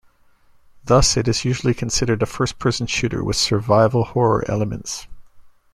Thus, 0.83 1.15
it 1.15 1.27
is 1.27 1.45
usually 1.45 1.75
considered 1.75 2.23
a 2.23 2.25
first-person 2.25 2.87
shooter 2.87 3.23
with 3.23 3.35
survival 3.35 4.03
horror 4.03 4.43
elements. 4.49 5.05